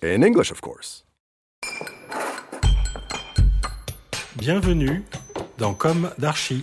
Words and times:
In 0.00 0.22
English, 0.22 0.52
of 0.52 0.60
course. 0.60 1.04
Bienvenue 4.36 5.02
dans 5.58 5.74
Comme 5.74 6.12
d'Archi. 6.18 6.60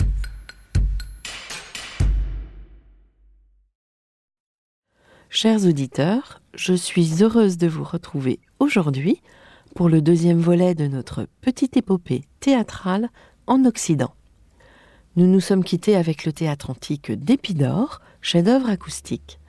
Chers 5.29 5.65
auditeurs, 5.65 6.41
je 6.53 6.73
suis 6.73 7.21
heureuse 7.21 7.57
de 7.57 7.67
vous 7.67 7.83
retrouver 7.83 8.39
aujourd'hui 8.59 9.21
pour 9.75 9.89
le 9.89 10.01
deuxième 10.01 10.39
volet 10.39 10.73
de 10.73 10.87
notre 10.87 11.27
petite 11.41 11.75
épopée 11.75 12.23
théâtrale 12.39 13.09
en 13.47 13.65
Occident. 13.65 14.13
Nous 15.17 15.27
nous 15.27 15.41
sommes 15.41 15.65
quittés 15.65 15.97
avec 15.97 16.23
le 16.23 16.31
théâtre 16.31 16.69
antique 16.69 17.11
d'Épidore, 17.11 17.99
chef-d'œuvre 18.21 18.69
acoustique. 18.69 19.39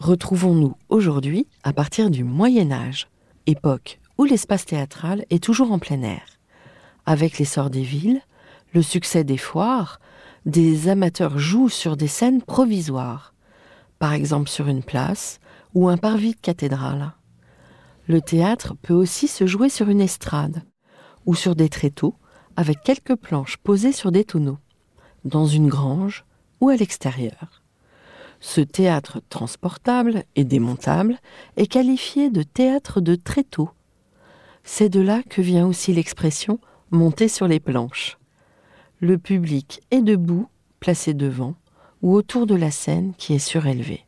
Retrouvons-nous 0.00 0.74
aujourd'hui 0.88 1.46
à 1.64 1.72
partir 1.72 2.10
du 2.10 2.24
Moyen 2.24 2.70
Âge, 2.70 3.08
époque 3.46 4.00
où 4.16 4.24
l'espace 4.24 4.64
théâtral 4.64 5.24
est 5.30 5.42
toujours 5.42 5.72
en 5.72 5.78
plein 5.78 6.02
air. 6.02 6.22
Avec 7.06 7.38
l'essor 7.38 7.70
des 7.70 7.82
villes, 7.82 8.20
le 8.74 8.82
succès 8.82 9.24
des 9.24 9.38
foires, 9.38 10.00
des 10.46 10.88
amateurs 10.88 11.38
jouent 11.38 11.68
sur 11.68 11.96
des 11.96 12.08
scènes 12.08 12.42
provisoires 12.42 13.34
par 13.98 14.12
exemple 14.12 14.48
sur 14.48 14.68
une 14.68 14.82
place 14.82 15.40
ou 15.74 15.88
un 15.88 15.96
parvis 15.96 16.32
de 16.34 16.40
cathédrale. 16.40 17.12
Le 18.06 18.20
théâtre 18.20 18.74
peut 18.80 18.94
aussi 18.94 19.28
se 19.28 19.46
jouer 19.46 19.68
sur 19.68 19.88
une 19.88 20.00
estrade 20.00 20.62
ou 21.26 21.34
sur 21.34 21.54
des 21.54 21.68
tréteaux 21.68 22.14
avec 22.56 22.82
quelques 22.82 23.16
planches 23.16 23.56
posées 23.58 23.92
sur 23.92 24.10
des 24.12 24.24
tonneaux, 24.24 24.58
dans 25.24 25.46
une 25.46 25.68
grange 25.68 26.24
ou 26.60 26.70
à 26.70 26.76
l'extérieur. 26.76 27.57
Ce 28.40 28.60
théâtre 28.60 29.20
transportable 29.28 30.24
et 30.36 30.44
démontable 30.44 31.18
est 31.56 31.66
qualifié 31.66 32.30
de 32.30 32.42
théâtre 32.42 33.00
de 33.00 33.14
tréteaux. 33.14 33.70
C'est 34.62 34.88
de 34.88 35.00
là 35.00 35.22
que 35.28 35.40
vient 35.40 35.66
aussi 35.66 35.92
l'expression 35.92 36.60
monter 36.90 37.28
sur 37.28 37.48
les 37.48 37.60
planches. 37.60 38.18
Le 39.00 39.18
public 39.18 39.80
est 39.90 40.02
debout, 40.02 40.48
placé 40.80 41.14
devant, 41.14 41.54
ou 42.02 42.14
autour 42.14 42.46
de 42.46 42.54
la 42.54 42.70
scène 42.70 43.12
qui 43.18 43.34
est 43.34 43.38
surélevée. 43.38 44.04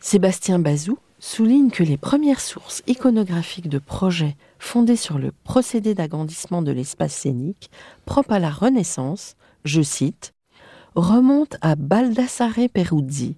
Sébastien 0.00 0.58
Bazou 0.58 0.98
souligne 1.18 1.70
que 1.70 1.82
les 1.82 1.96
premières 1.96 2.40
sources 2.40 2.82
iconographiques 2.86 3.68
de 3.68 3.78
projets 3.78 4.36
fondés 4.58 4.96
sur 4.96 5.18
le 5.18 5.32
procédé 5.44 5.94
d'agrandissement 5.94 6.62
de 6.62 6.70
l'espace 6.70 7.14
scénique 7.14 7.70
propre 8.04 8.32
à 8.32 8.38
la 8.38 8.50
Renaissance, 8.50 9.34
je 9.64 9.82
cite, 9.82 10.32
remontent 10.94 11.56
à 11.60 11.74
Baldassare 11.74 12.68
Peruzzi, 12.72 13.36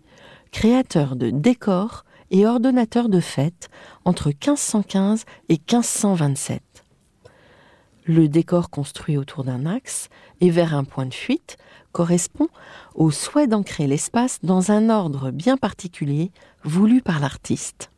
créateur 0.53 1.17
de 1.17 1.31
décors 1.31 2.05
et 2.31 2.47
ordonnateur 2.47 3.09
de 3.09 3.21
fêtes 3.21 3.69
entre 4.05 4.29
1515 4.29 5.25
et 5.49 5.55
1527. 5.55 6.63
Le 8.07 8.29
décor 8.29 8.71
construit 8.71 9.17
autour 9.17 9.45
d'un 9.45 9.67
axe 9.67 10.09
et 10.41 10.51
vers 10.51 10.75
un 10.75 10.85
point 10.85 11.07
de 11.07 11.15
fuite 11.15 11.59
correspond 11.93 12.49
au 12.95 13.11
souhait 13.11 13.47
d'ancrer 13.47 13.87
l'espace 13.87 14.39
dans 14.43 14.71
un 14.71 14.91
ordre 14.91 15.31
bien 15.31 15.57
particulier 15.57 16.31
voulu 16.65 17.03
par 17.03 17.21
l'artiste. 17.21 17.91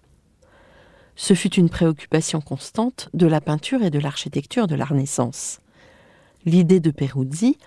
Ce 1.14 1.34
fut 1.34 1.54
une 1.54 1.68
préoccupation 1.68 2.41
constante 2.41 3.10
de 3.12 3.26
la 3.26 3.41
peinture 3.41 3.82
et 3.82 3.91
de 3.91 3.98
l'architecture 3.98 4.66
de 4.66 4.74
la 4.74 4.84
Renaissance. 4.84 5.60
L'idée 6.44 6.80
de 6.80 6.91
Peruzzi, 6.91 7.58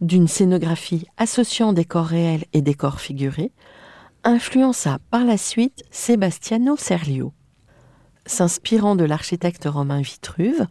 d'une 0.00 0.28
scénographie 0.28 1.06
associant 1.16 1.72
décors 1.72 2.06
réels 2.06 2.44
et 2.52 2.62
décors 2.62 3.00
figurés, 3.00 3.52
influença 4.24 4.98
par 5.10 5.24
la 5.24 5.36
suite 5.36 5.84
Sebastiano 5.90 6.76
Serlio. 6.76 7.32
S'inspirant 8.26 8.96
de 8.96 9.04
l'architecte 9.04 9.64
romain 9.66 10.00
Vitruve, 10.00 10.66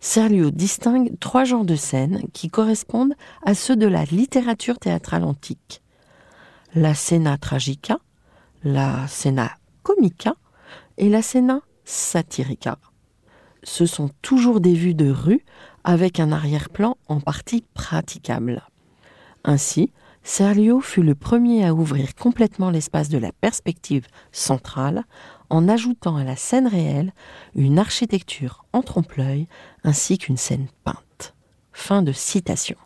Serlio 0.00 0.50
distingue 0.50 1.18
trois 1.18 1.44
genres 1.44 1.64
de 1.64 1.76
scènes 1.76 2.22
qui 2.32 2.50
correspondent 2.50 3.14
à 3.44 3.54
ceux 3.54 3.76
de 3.76 3.86
la 3.86 4.04
littérature 4.04 4.78
théâtrale 4.78 5.24
antique. 5.24 5.82
La 6.74 6.94
scena 6.94 7.38
tragica, 7.38 7.98
la 8.64 9.06
scena 9.08 9.52
comica 9.82 10.34
et 10.98 11.08
la 11.08 11.22
scena 11.22 11.60
satirica. 11.84 12.78
Ce 13.62 13.86
sont 13.86 14.10
toujours 14.20 14.60
des 14.60 14.74
vues 14.74 14.94
de 14.94 15.10
rue 15.10 15.44
avec 15.84 16.18
un 16.20 16.32
arrière-plan 16.32 16.96
en 17.08 17.20
partie 17.20 17.64
praticable. 17.74 18.62
Ainsi, 19.44 19.92
Serlio 20.22 20.80
fut 20.80 21.02
le 21.02 21.14
premier 21.14 21.66
à 21.66 21.74
ouvrir 21.74 22.14
complètement 22.14 22.70
l'espace 22.70 23.10
de 23.10 23.18
la 23.18 23.30
perspective 23.30 24.06
centrale 24.32 25.04
en 25.50 25.68
ajoutant 25.68 26.16
à 26.16 26.24
la 26.24 26.34
scène 26.34 26.66
réelle 26.66 27.12
une 27.54 27.78
architecture 27.78 28.64
en 28.72 28.82
trompe-l'œil 28.82 29.46
ainsi 29.84 30.16
qu'une 30.16 30.38
scène 30.38 30.66
peinte. 30.82 31.34
Fin 31.72 32.02
de 32.02 32.12
citation. 32.12 32.78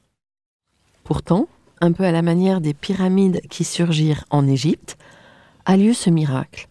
Pourtant, 1.05 1.47
un 1.81 1.93
peu 1.93 2.05
à 2.05 2.13
la 2.13 2.23
manière 2.23 2.61
des 2.61 2.75
pyramides 2.75 3.41
qui 3.49 3.63
surgirent 3.63 4.25
en 4.31 4.49
Égypte, 4.49 4.99
a 5.65 5.77
lieu 5.77 5.93
ce 5.93 6.11
miracle, 6.11 6.69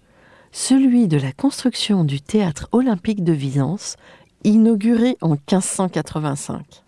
celui 0.51 1.07
de 1.07 1.17
la 1.17 1.31
construction 1.31 2.03
du 2.03 2.19
théâtre 2.19 2.67
olympique 2.71 3.23
de 3.23 3.33
Byzance, 3.33 3.95
inauguré 4.47 5.17
en 5.21 5.31
1585. 5.31 6.83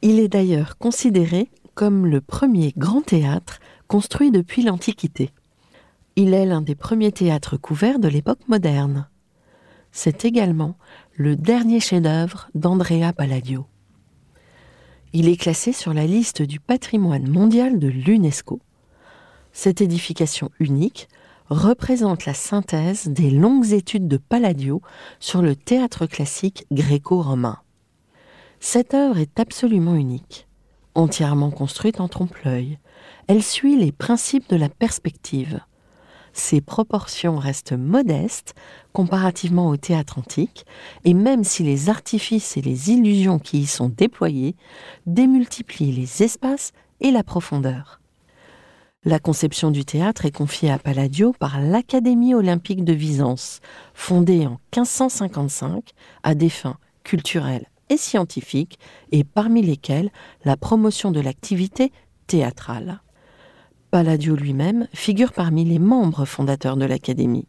Il 0.00 0.18
est 0.18 0.28
d'ailleurs 0.28 0.78
considéré 0.78 1.48
comme 1.74 2.06
le 2.06 2.22
premier 2.22 2.72
grand 2.78 3.02
théâtre 3.02 3.60
construit 3.88 4.30
depuis 4.30 4.62
l'Antiquité. 4.62 5.30
Il 6.16 6.32
est 6.32 6.46
l'un 6.46 6.62
des 6.62 6.74
premiers 6.74 7.12
théâtres 7.12 7.58
couverts 7.58 7.98
de 7.98 8.08
l'époque 8.08 8.48
moderne. 8.48 9.06
C'est 9.92 10.24
également 10.24 10.76
le 11.14 11.36
dernier 11.36 11.78
chef-d'œuvre 11.78 12.48
d'Andrea 12.54 13.12
Palladio. 13.12 13.66
Il 15.12 15.28
est 15.28 15.36
classé 15.36 15.72
sur 15.72 15.92
la 15.92 16.06
liste 16.06 16.40
du 16.40 16.58
patrimoine 16.58 17.28
mondial 17.28 17.78
de 17.78 17.88
l'UNESCO. 17.88 18.60
Cette 19.52 19.82
édification 19.82 20.50
unique 20.58 21.08
représente 21.50 22.26
la 22.26 22.34
synthèse 22.34 23.08
des 23.08 23.30
longues 23.30 23.72
études 23.72 24.08
de 24.08 24.16
Palladio 24.16 24.80
sur 25.20 25.42
le 25.42 25.56
théâtre 25.56 26.06
classique 26.06 26.66
gréco-romain. 26.72 27.58
Cette 28.60 28.94
œuvre 28.94 29.18
est 29.18 29.38
absolument 29.38 29.94
unique. 29.94 30.48
Entièrement 30.94 31.50
construite 31.50 32.00
en 32.00 32.08
trompe-l'œil, 32.08 32.78
elle 33.26 33.42
suit 33.42 33.76
les 33.76 33.92
principes 33.92 34.48
de 34.48 34.56
la 34.56 34.68
perspective. 34.68 35.60
Ses 36.32 36.60
proportions 36.60 37.36
restent 37.36 37.76
modestes 37.76 38.54
comparativement 38.92 39.68
au 39.68 39.76
théâtre 39.76 40.18
antique, 40.18 40.66
et 41.04 41.14
même 41.14 41.44
si 41.44 41.62
les 41.62 41.88
artifices 41.88 42.56
et 42.56 42.60
les 42.60 42.90
illusions 42.90 43.38
qui 43.38 43.60
y 43.60 43.66
sont 43.66 43.88
déployés 43.88 44.56
démultiplient 45.06 45.92
les 45.92 46.22
espaces 46.22 46.72
et 47.00 47.10
la 47.10 47.22
profondeur. 47.22 48.00
La 49.06 49.18
conception 49.18 49.70
du 49.70 49.84
théâtre 49.84 50.24
est 50.24 50.30
confiée 50.30 50.70
à 50.70 50.78
Palladio 50.78 51.34
par 51.38 51.60
l'Académie 51.60 52.32
olympique 52.32 52.84
de 52.84 52.94
Byzance, 52.94 53.60
fondée 53.92 54.46
en 54.46 54.58
1555 54.74 55.90
à 56.22 56.34
des 56.34 56.48
fins 56.48 56.78
culturelles 57.02 57.66
et 57.90 57.98
scientifiques, 57.98 58.78
et 59.12 59.22
parmi 59.22 59.60
lesquelles 59.60 60.10
la 60.46 60.56
promotion 60.56 61.10
de 61.10 61.20
l'activité 61.20 61.92
théâtrale. 62.26 63.02
Palladio 63.90 64.36
lui-même 64.36 64.88
figure 64.94 65.32
parmi 65.32 65.66
les 65.66 65.78
membres 65.78 66.24
fondateurs 66.24 66.78
de 66.78 66.86
l'Académie. 66.86 67.46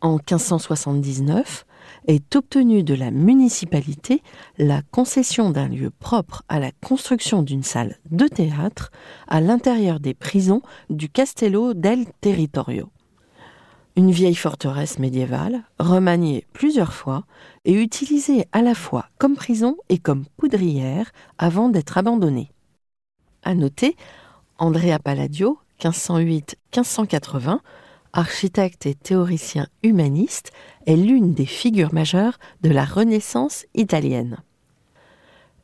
En 0.00 0.14
1579 0.14 1.64
est 2.06 2.36
obtenue 2.36 2.82
de 2.82 2.94
la 2.94 3.10
municipalité 3.10 4.22
la 4.58 4.82
concession 4.90 5.50
d'un 5.50 5.68
lieu 5.68 5.90
propre 5.90 6.42
à 6.48 6.58
la 6.58 6.70
construction 6.84 7.42
d'une 7.42 7.62
salle 7.62 7.98
de 8.10 8.26
théâtre 8.26 8.90
à 9.28 9.40
l'intérieur 9.40 10.00
des 10.00 10.14
prisons 10.14 10.62
du 10.90 11.08
Castello 11.08 11.74
del 11.74 12.06
Territorio. 12.20 12.90
Une 13.94 14.10
vieille 14.10 14.34
forteresse 14.34 14.98
médiévale, 14.98 15.64
remaniée 15.78 16.46
plusieurs 16.54 16.94
fois 16.94 17.24
et 17.66 17.74
utilisée 17.74 18.46
à 18.52 18.62
la 18.62 18.74
fois 18.74 19.06
comme 19.18 19.36
prison 19.36 19.76
et 19.90 19.98
comme 19.98 20.24
poudrière 20.38 21.12
avant 21.36 21.68
d'être 21.68 21.98
abandonnée. 21.98 22.50
À 23.42 23.54
noter, 23.54 23.96
Andrea 24.58 24.98
Palladio, 24.98 25.58
1508-1580, 25.80 27.58
architecte 28.12 28.86
et 28.86 28.94
théoricien 28.94 29.66
humaniste, 29.82 30.52
est 30.86 30.96
l'une 30.96 31.34
des 31.34 31.46
figures 31.46 31.94
majeures 31.94 32.38
de 32.62 32.70
la 32.70 32.84
Renaissance 32.84 33.66
italienne. 33.74 34.38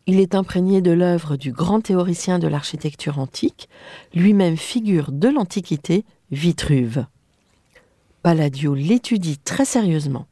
Il 0.07 0.21
est 0.21 0.35
imprégné 0.35 0.81
de 0.81 0.91
l'œuvre 0.91 1.37
du 1.37 1.53
grand 1.53 1.83
théoricien 1.83 2.39
de 2.39 2.49
l'architecture 2.49 3.19
antique, 3.19 3.69
lui-même 4.15 4.57
figure 4.57 5.13
de 5.13 5.29
l'Antiquité, 5.29 6.07
Vitruve. 6.31 7.05
Palladio 8.23 8.75
l'étudie 8.75 9.39
très 9.39 9.67
sérieusement. 9.67 10.27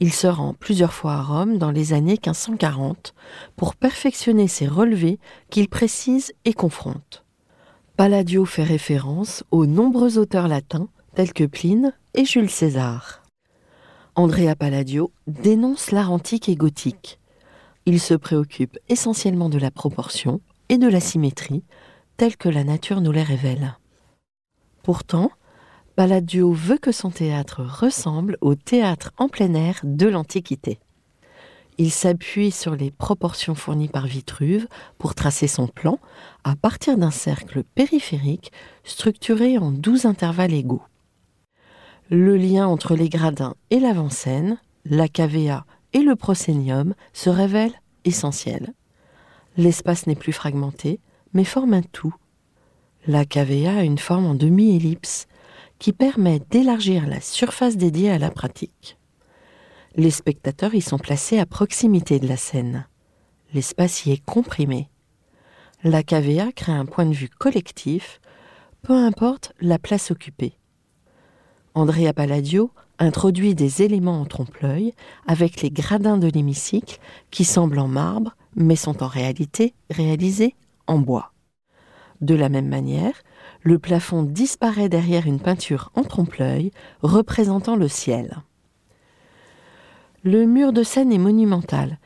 Il 0.00 0.12
se 0.12 0.26
rend 0.26 0.52
plusieurs 0.52 0.92
fois 0.92 1.14
à 1.14 1.22
Rome 1.22 1.56
dans 1.56 1.70
les 1.70 1.94
années 1.94 2.18
1540 2.22 3.14
pour 3.56 3.74
perfectionner 3.74 4.48
ses 4.48 4.66
relevés 4.66 5.18
qu'il 5.48 5.68
précise 5.68 6.34
et 6.44 6.52
confronte. 6.52 7.24
Palladio 7.96 8.44
fait 8.44 8.64
référence 8.64 9.44
aux 9.50 9.64
nombreux 9.64 10.18
auteurs 10.18 10.48
latins 10.48 10.88
tels 11.16 11.32
que 11.32 11.44
Pline 11.44 11.94
et 12.12 12.26
Jules 12.26 12.50
César. 12.50 13.22
Andrea 14.16 14.54
Palladio 14.54 15.12
dénonce 15.26 15.90
l'art 15.90 16.12
antique 16.12 16.50
et 16.50 16.56
gothique. 16.56 17.18
Il 17.86 18.00
se 18.00 18.12
préoccupe 18.12 18.78
essentiellement 18.90 19.48
de 19.48 19.56
la 19.56 19.70
proportion 19.70 20.42
et 20.68 20.76
de 20.76 20.86
la 20.86 21.00
symétrie, 21.00 21.64
telle 22.18 22.36
que 22.36 22.50
la 22.50 22.64
nature 22.64 23.00
nous 23.00 23.12
les 23.12 23.22
révèle. 23.22 23.78
Pourtant, 24.82 25.30
Palladio 25.94 26.52
veut 26.52 26.76
que 26.76 26.92
son 26.92 27.10
théâtre 27.10 27.62
ressemble 27.62 28.36
au 28.42 28.54
théâtre 28.54 29.12
en 29.16 29.30
plein 29.30 29.54
air 29.54 29.80
de 29.84 30.08
l'Antiquité. 30.08 30.80
Il 31.78 31.92
s'appuie 31.92 32.50
sur 32.50 32.76
les 32.76 32.90
proportions 32.90 33.54
fournies 33.54 33.88
par 33.88 34.06
Vitruve 34.06 34.68
pour 34.98 35.14
tracer 35.14 35.46
son 35.46 35.66
plan 35.66 35.98
à 36.44 36.56
partir 36.56 36.98
d'un 36.98 37.10
cercle 37.10 37.64
périphérique 37.64 38.52
structuré 38.84 39.56
en 39.56 39.70
douze 39.70 40.04
intervalles 40.04 40.52
égaux. 40.52 40.82
Le 42.08 42.36
lien 42.36 42.68
entre 42.68 42.94
les 42.94 43.08
gradins 43.08 43.56
et 43.70 43.80
l'avant-scène, 43.80 44.60
la 44.84 45.08
cavea 45.08 45.66
et 45.92 46.02
le 46.02 46.14
prosénium 46.14 46.94
se 47.12 47.30
révèle 47.30 47.72
essentiel. 48.04 48.74
L'espace 49.56 50.06
n'est 50.06 50.14
plus 50.14 50.32
fragmenté, 50.32 51.00
mais 51.32 51.42
forme 51.42 51.74
un 51.74 51.82
tout. 51.82 52.14
La 53.08 53.24
cavea 53.24 53.78
a 53.78 53.82
une 53.82 53.98
forme 53.98 54.26
en 54.26 54.34
demi-ellipse 54.34 55.26
qui 55.80 55.92
permet 55.92 56.40
d'élargir 56.50 57.08
la 57.08 57.20
surface 57.20 57.76
dédiée 57.76 58.10
à 58.10 58.18
la 58.18 58.30
pratique. 58.30 58.98
Les 59.96 60.12
spectateurs 60.12 60.74
y 60.74 60.82
sont 60.82 60.98
placés 60.98 61.40
à 61.40 61.46
proximité 61.46 62.20
de 62.20 62.28
la 62.28 62.36
scène. 62.36 62.86
L'espace 63.52 64.06
y 64.06 64.12
est 64.12 64.24
comprimé. 64.24 64.90
La 65.82 66.04
cavea 66.04 66.52
crée 66.52 66.72
un 66.72 66.86
point 66.86 67.06
de 67.06 67.14
vue 67.14 67.28
collectif, 67.28 68.20
peu 68.82 68.94
importe 68.94 69.54
la 69.60 69.80
place 69.80 70.12
occupée. 70.12 70.56
Andrea 71.76 72.14
Palladio 72.14 72.70
introduit 72.98 73.54
des 73.54 73.82
éléments 73.82 74.22
en 74.22 74.24
trompe-l'œil 74.24 74.94
avec 75.26 75.60
les 75.60 75.70
gradins 75.70 76.16
de 76.16 76.26
l'hémicycle 76.26 76.98
qui 77.30 77.44
semblent 77.44 77.78
en 77.78 77.86
marbre 77.86 78.34
mais 78.54 78.76
sont 78.76 79.02
en 79.02 79.08
réalité 79.08 79.74
réalisés 79.90 80.54
en 80.86 80.98
bois. 80.98 81.34
De 82.22 82.34
la 82.34 82.48
même 82.48 82.68
manière, 82.68 83.12
le 83.60 83.78
plafond 83.78 84.22
disparaît 84.22 84.88
derrière 84.88 85.26
une 85.26 85.38
peinture 85.38 85.90
en 85.94 86.02
trompe-l'œil 86.02 86.70
représentant 87.02 87.76
le 87.76 87.88
ciel. 87.88 88.38
Le 90.22 90.46
mur 90.46 90.72
de 90.72 90.82
scène 90.82 91.12
est 91.12 91.18
monumental 91.18 91.98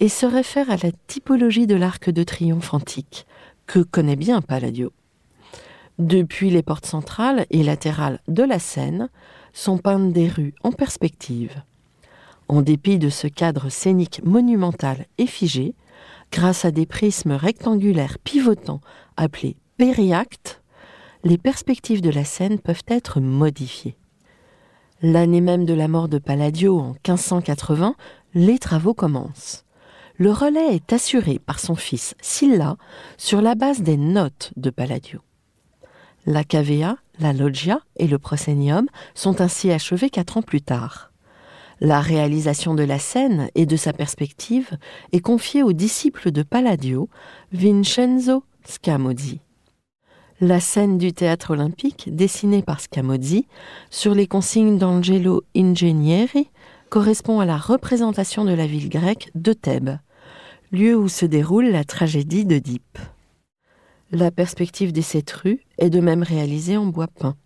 et 0.00 0.10
se 0.10 0.26
réfère 0.26 0.70
à 0.70 0.76
la 0.76 0.92
typologie 1.06 1.66
de 1.66 1.76
l'arc 1.76 2.10
de 2.10 2.24
triomphe 2.24 2.74
antique, 2.74 3.26
que 3.66 3.78
connaît 3.78 4.16
bien 4.16 4.42
Palladio. 4.42 4.92
Depuis 5.98 6.50
les 6.50 6.64
portes 6.64 6.86
centrales 6.86 7.46
et 7.50 7.62
latérales 7.62 8.18
de 8.26 8.42
la 8.42 8.58
scène 8.58 9.08
sont 9.52 9.78
peintes 9.78 10.12
des 10.12 10.28
rues 10.28 10.54
en 10.64 10.72
perspective. 10.72 11.62
En 12.48 12.62
dépit 12.62 12.98
de 12.98 13.08
ce 13.08 13.28
cadre 13.28 13.68
scénique 13.68 14.20
monumental 14.24 15.06
et 15.18 15.26
figé, 15.26 15.76
grâce 16.32 16.64
à 16.64 16.72
des 16.72 16.84
prismes 16.84 17.32
rectangulaires 17.32 18.18
pivotants 18.18 18.80
appelés 19.16 19.56
périactes, 19.76 20.62
les 21.22 21.38
perspectives 21.38 22.02
de 22.02 22.10
la 22.10 22.24
scène 22.24 22.58
peuvent 22.58 22.82
être 22.88 23.20
modifiées. 23.20 23.96
L'année 25.00 25.40
même 25.40 25.64
de 25.64 25.74
la 25.74 25.86
mort 25.86 26.08
de 26.08 26.18
Palladio 26.18 26.80
en 26.80 26.88
1580, 27.06 27.94
les 28.34 28.58
travaux 28.58 28.94
commencent. 28.94 29.64
Le 30.16 30.32
relais 30.32 30.74
est 30.74 30.92
assuré 30.92 31.38
par 31.38 31.60
son 31.60 31.76
fils 31.76 32.16
Silla 32.20 32.76
sur 33.16 33.40
la 33.40 33.54
base 33.54 33.82
des 33.82 33.96
notes 33.96 34.52
de 34.56 34.70
Palladio. 34.70 35.20
La 36.26 36.44
cavea, 36.44 36.96
la 37.18 37.32
loggia 37.32 37.80
et 37.96 38.06
le 38.06 38.18
proscenium 38.18 38.86
sont 39.14 39.40
ainsi 39.40 39.70
achevés 39.70 40.10
quatre 40.10 40.36
ans 40.36 40.42
plus 40.42 40.62
tard. 40.62 41.12
La 41.80 42.00
réalisation 42.00 42.74
de 42.74 42.82
la 42.82 42.98
scène 42.98 43.48
et 43.54 43.66
de 43.66 43.76
sa 43.76 43.92
perspective 43.92 44.70
est 45.12 45.20
confiée 45.20 45.62
au 45.62 45.72
disciple 45.72 46.30
de 46.30 46.42
Palladio, 46.42 47.08
Vincenzo 47.52 48.44
Scamozzi 48.64 49.40
la 50.40 50.60
scène 50.60 50.98
du 50.98 51.12
théâtre 51.12 51.52
olympique, 51.52 52.14
dessinée 52.14 52.62
par 52.62 52.80
Scamozzi, 52.80 53.46
sur 53.90 54.14
les 54.14 54.26
consignes 54.26 54.78
d'Angelo 54.78 55.42
Ingegneri, 55.56 56.50
correspond 56.90 57.40
à 57.40 57.46
la 57.46 57.56
représentation 57.56 58.44
de 58.44 58.52
la 58.52 58.66
ville 58.66 58.88
grecque 58.88 59.30
de 59.34 59.52
Thèbes, 59.52 59.98
lieu 60.72 60.96
où 60.96 61.08
se 61.08 61.24
déroule 61.24 61.70
la 61.70 61.84
tragédie 61.84 62.44
d'Oedipe. 62.44 62.98
La 64.12 64.30
perspective 64.30 64.92
des 64.92 65.02
sept 65.02 65.30
rues 65.30 65.60
est 65.78 65.90
de 65.90 66.00
même 66.00 66.22
réalisée 66.22 66.76
en 66.76 66.86
bois 66.86 67.08
peint. 67.08 67.36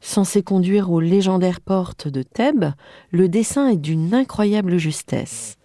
Censé 0.00 0.42
conduire 0.42 0.90
aux 0.90 1.00
légendaires 1.00 1.60
portes 1.60 2.08
de 2.08 2.22
Thèbes, 2.22 2.72
le 3.10 3.28
dessin 3.28 3.68
est 3.68 3.76
d'une 3.76 4.12
incroyable 4.12 4.76
justesse. 4.76 5.56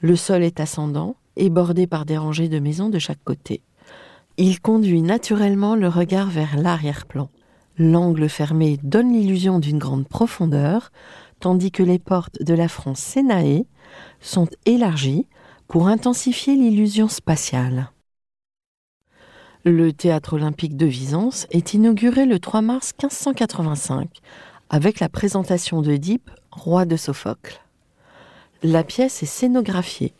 Le 0.00 0.16
sol 0.16 0.42
est 0.42 0.60
ascendant 0.60 1.16
et 1.36 1.50
bordé 1.50 1.86
par 1.86 2.04
des 2.04 2.16
rangées 2.16 2.48
de 2.48 2.58
maisons 2.58 2.88
de 2.88 2.98
chaque 2.98 3.22
côté. 3.24 3.62
Il 4.36 4.60
conduit 4.60 5.02
naturellement 5.02 5.74
le 5.74 5.88
regard 5.88 6.28
vers 6.28 6.56
l'arrière-plan. 6.56 7.30
L'angle 7.78 8.28
fermé 8.28 8.78
donne 8.82 9.12
l'illusion 9.12 9.58
d'une 9.58 9.78
grande 9.78 10.06
profondeur, 10.06 10.92
tandis 11.40 11.70
que 11.70 11.82
les 11.82 11.98
portes 11.98 12.42
de 12.42 12.54
la 12.54 12.68
fronce 12.68 13.00
Sénae 13.00 13.64
sont 14.20 14.48
élargies 14.66 15.26
pour 15.68 15.88
intensifier 15.88 16.54
l'illusion 16.54 17.08
spatiale. 17.08 17.90
Le 19.70 19.92
théâtre 19.92 20.32
olympique 20.32 20.78
de 20.78 20.86
Visance 20.86 21.46
est 21.50 21.74
inauguré 21.74 22.24
le 22.24 22.38
3 22.38 22.62
mars 22.62 22.94
1585 22.98 24.08
avec 24.70 24.98
la 24.98 25.10
présentation 25.10 25.82
d'Oedipe, 25.82 26.30
roi 26.50 26.86
de 26.86 26.96
Sophocle. 26.96 27.60
La 28.62 28.82
pièce 28.82 29.22
est 29.22 29.26
scénographiée, 29.26 30.14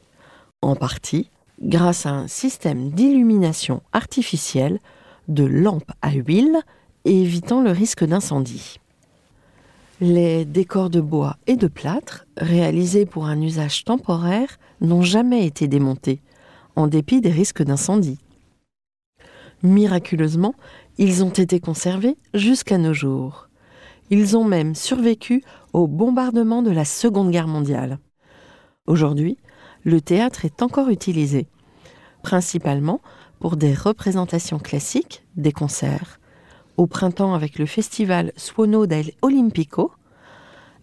en 0.60 0.76
partie 0.76 1.30
grâce 1.62 2.04
à 2.04 2.10
un 2.10 2.28
système 2.28 2.90
d'illumination 2.90 3.80
artificielle 3.94 4.80
de 5.28 5.44
lampes 5.44 5.92
à 6.02 6.12
huile 6.12 6.58
évitant 7.06 7.62
le 7.62 7.70
risque 7.70 8.04
d'incendie. 8.04 8.80
Les 10.02 10.44
décors 10.44 10.90
de 10.90 11.00
bois 11.00 11.38
et 11.46 11.56
de 11.56 11.68
plâtre, 11.68 12.26
réalisés 12.36 13.06
pour 13.06 13.24
un 13.24 13.40
usage 13.40 13.86
temporaire, 13.86 14.58
n'ont 14.82 15.00
jamais 15.00 15.46
été 15.46 15.68
démontés, 15.68 16.20
en 16.76 16.86
dépit 16.86 17.22
des 17.22 17.32
risques 17.32 17.62
d'incendie. 17.62 18.18
Miraculeusement, 19.62 20.54
ils 20.98 21.24
ont 21.24 21.30
été 21.30 21.58
conservés 21.58 22.16
jusqu'à 22.32 22.78
nos 22.78 22.94
jours. 22.94 23.48
Ils 24.10 24.36
ont 24.36 24.44
même 24.44 24.74
survécu 24.74 25.42
au 25.72 25.86
bombardement 25.86 26.62
de 26.62 26.70
la 26.70 26.84
Seconde 26.84 27.30
Guerre 27.30 27.48
mondiale. 27.48 27.98
Aujourd'hui, 28.86 29.36
le 29.84 30.00
théâtre 30.00 30.44
est 30.44 30.62
encore 30.62 30.88
utilisé, 30.88 31.46
principalement 32.22 33.00
pour 33.40 33.56
des 33.56 33.74
représentations 33.74 34.58
classiques, 34.58 35.24
des 35.36 35.52
concerts, 35.52 36.20
au 36.76 36.86
printemps 36.86 37.34
avec 37.34 37.58
le 37.58 37.66
festival 37.66 38.32
Suono 38.36 38.86
del 38.86 39.12
Olimpico 39.22 39.92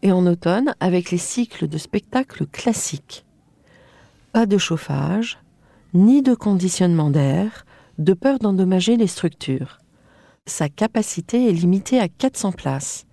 et 0.01 0.11
en 0.11 0.27
automne 0.27 0.75
avec 0.79 1.11
les 1.11 1.17
cycles 1.17 1.67
de 1.67 1.77
spectacles 1.77 2.45
classiques. 2.45 3.25
Pas 4.33 4.45
de 4.45 4.57
chauffage, 4.57 5.39
ni 5.93 6.21
de 6.21 6.35
conditionnement 6.35 7.09
d'air, 7.09 7.65
de 7.97 8.13
peur 8.13 8.39
d'endommager 8.39 8.97
les 8.97 9.07
structures. 9.07 9.79
sa 10.47 10.69
capacité 10.69 11.49
est 11.49 11.53
limitée 11.53 11.99
à 11.99 12.07
400 12.07 12.51
places, 12.51 13.07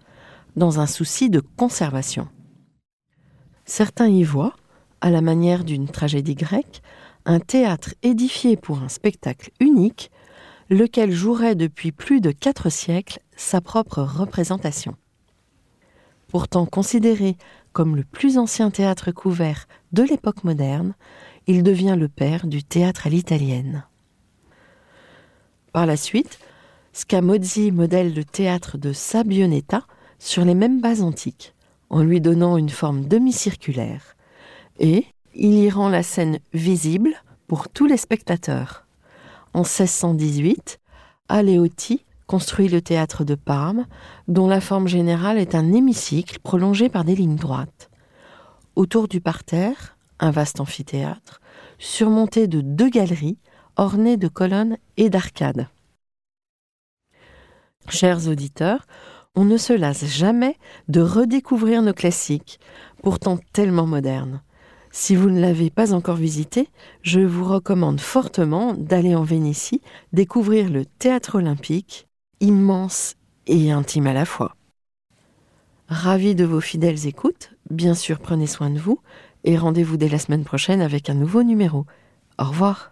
dans 0.55 0.81
un 0.81 0.87
souci 0.87 1.31
de 1.31 1.41
conservation. 1.41 2.29
Certains 3.65 4.09
y 4.09 4.23
voient, 4.23 4.55
à 5.01 5.09
la 5.09 5.23
manière 5.23 5.65
d'une 5.65 5.89
tragédie 5.89 6.35
grecque, 6.35 6.83
un 7.25 7.41
théâtre 7.41 7.95
édifié 8.03 8.57
pour 8.57 8.83
un 8.83 8.91
spectacle 8.91 9.51
unique, 9.61 10.11
lequel 10.69 11.11
jouerait 11.11 11.55
depuis 11.55 11.93
plus 11.93 12.21
de 12.21 12.33
quatre 12.33 12.71
siècles 12.71 13.21
sa 13.37 13.61
propre 13.61 14.03
représentation. 14.03 14.97
Pourtant 16.29 16.67
considéré 16.67 17.37
comme 17.73 17.97
le 17.97 18.05
plus 18.05 18.37
ancien 18.37 18.71
théâtre 18.71 19.11
couvert 19.11 19.67
de 19.93 20.03
l'époque 20.03 20.45
moderne, 20.45 20.95
il 21.47 21.63
devient 21.63 21.97
le 21.99 22.09
père 22.09 22.47
du 22.47 22.63
théâtre 22.63 23.07
à 23.07 23.11
l'italienne. 23.11 23.87
Par 25.73 25.87
la 25.87 25.97
suite, 25.97 26.39
Scamozzi 26.93 27.73
modèle 27.73 28.13
le 28.13 28.25
théâtre 28.25 28.77
de 28.77 28.93
Sabionetta 28.93 29.85
sur 30.19 30.45
les 30.45 30.55
mêmes 30.55 30.83
bases 30.83 31.03
antiques, 31.03 31.55
en 31.89 32.03
lui 32.03 32.21
donnant 32.21 32.59
une 32.59 32.69
forme 32.69 33.07
demi-circulaire, 33.07 34.15
et 34.79 35.07
il 35.35 35.55
y 35.55 35.71
rend 35.71 35.89
la 35.89 36.03
scène 36.03 36.41
visible 36.53 37.15
pour 37.47 37.71
tous 37.71 37.87
les 37.87 37.97
spectateurs. 37.97 38.85
En 39.55 39.61
1618, 39.61 40.79
Aleotti 41.31 42.05
construit 42.27 42.69
le 42.69 42.83
théâtre 42.83 43.25
de 43.25 43.35
Parme, 43.35 43.87
dont 44.29 44.49
la 44.49 44.61
forme 44.61 44.89
générale 44.89 45.39
est 45.39 45.55
un 45.55 45.73
hémicycle 45.73 46.39
prolongé 46.41 46.91
par 46.91 47.05
des 47.05 47.15
lignes 47.15 47.37
droites. 47.37 47.91
Autour 48.77 49.09
du 49.09 49.23
parterre, 49.23 49.97
un 50.21 50.31
vaste 50.31 50.61
amphithéâtre, 50.61 51.41
surmonté 51.79 52.47
de 52.47 52.61
deux 52.61 52.91
galeries 52.91 53.39
ornées 53.77 54.17
de 54.17 54.29
colonnes 54.29 54.79
et 54.97 55.11
d'arcades. 55.11 55.69
Chers 57.89 58.29
auditeurs, 58.29 58.87
on 59.35 59.45
ne 59.45 59.57
se 59.57 59.73
lasse 59.73 60.05
jamais 60.05 60.57
de 60.89 61.01
redécouvrir 61.01 61.83
nos 61.83 61.95
classiques, 61.95 62.61
pourtant 63.03 63.39
tellement 63.53 63.87
modernes. 63.87 64.43
Si 64.91 65.17
vous 65.17 65.31
ne 65.31 65.41
l'avez 65.41 65.71
pas 65.71 65.95
encore 65.95 66.17
visité, 66.17 66.69
je 67.01 67.21
vous 67.21 67.45
recommande 67.45 67.99
fortement 67.99 68.75
d'aller 68.75 69.15
en 69.15 69.23
Vénétie 69.23 69.81
découvrir 70.13 70.69
le 70.69 70.85
théâtre 70.85 71.37
olympique, 71.37 72.09
immense 72.41 73.17
et 73.47 73.73
intime 73.73 74.07
à 74.07 74.13
la 74.13 74.27
fois. 74.27 74.55
Ravi 75.89 76.35
de 76.35 76.45
vos 76.45 76.61
fidèles 76.61 77.07
écoutes, 77.07 77.53
bien 77.71 77.95
sûr 77.95 78.19
prenez 78.19 78.47
soin 78.47 78.71
de 78.71 78.79
vous 78.79 79.01
et 79.45 79.57
rendez-vous 79.57 79.97
dès 79.97 80.09
la 80.09 80.19
semaine 80.19 80.45
prochaine 80.45 80.83
avec 80.83 81.09
un 81.09 81.15
nouveau 81.15 81.43
numéro. 81.43 81.87
Au 82.39 82.45
revoir. 82.45 82.92